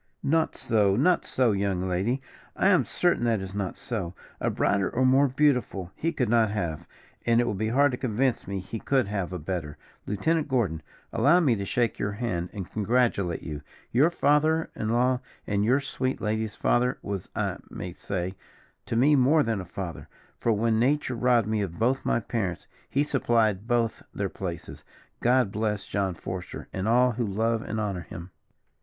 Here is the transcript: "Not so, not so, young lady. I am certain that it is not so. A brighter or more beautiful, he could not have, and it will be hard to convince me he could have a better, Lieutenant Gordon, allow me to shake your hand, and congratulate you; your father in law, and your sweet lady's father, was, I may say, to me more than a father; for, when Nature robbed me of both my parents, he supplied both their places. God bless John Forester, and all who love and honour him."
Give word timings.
"Not 0.23 0.55
so, 0.55 0.95
not 0.95 1.25
so, 1.25 1.51
young 1.51 1.87
lady. 1.87 2.23
I 2.55 2.69
am 2.69 2.85
certain 2.85 3.23
that 3.25 3.39
it 3.39 3.43
is 3.43 3.53
not 3.53 3.77
so. 3.77 4.15
A 4.39 4.49
brighter 4.49 4.89
or 4.89 5.05
more 5.05 5.27
beautiful, 5.27 5.91
he 5.95 6.11
could 6.11 6.27
not 6.27 6.49
have, 6.49 6.87
and 7.23 7.39
it 7.39 7.43
will 7.45 7.53
be 7.53 7.67
hard 7.67 7.91
to 7.91 7.99
convince 7.99 8.47
me 8.47 8.61
he 8.61 8.79
could 8.79 9.05
have 9.07 9.31
a 9.31 9.37
better, 9.37 9.77
Lieutenant 10.07 10.47
Gordon, 10.47 10.81
allow 11.13 11.39
me 11.39 11.53
to 11.55 11.65
shake 11.65 11.99
your 11.99 12.13
hand, 12.13 12.49
and 12.51 12.71
congratulate 12.71 13.43
you; 13.43 13.61
your 13.91 14.09
father 14.09 14.71
in 14.75 14.89
law, 14.89 15.19
and 15.45 15.63
your 15.63 15.79
sweet 15.79 16.19
lady's 16.19 16.55
father, 16.55 16.97
was, 17.03 17.29
I 17.35 17.57
may 17.69 17.93
say, 17.93 18.33
to 18.87 18.95
me 18.95 19.15
more 19.15 19.43
than 19.43 19.61
a 19.61 19.65
father; 19.65 20.07
for, 20.39 20.51
when 20.51 20.79
Nature 20.79 21.13
robbed 21.13 21.47
me 21.47 21.61
of 21.61 21.77
both 21.77 22.03
my 22.03 22.19
parents, 22.19 22.65
he 22.89 23.03
supplied 23.03 23.67
both 23.67 24.01
their 24.15 24.29
places. 24.29 24.83
God 25.19 25.51
bless 25.51 25.85
John 25.85 26.15
Forester, 26.15 26.67
and 26.73 26.87
all 26.87 27.11
who 27.11 27.23
love 27.23 27.61
and 27.61 27.79
honour 27.79 28.01
him." 28.01 28.31